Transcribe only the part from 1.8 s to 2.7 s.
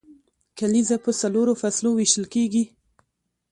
ویشل کیږي.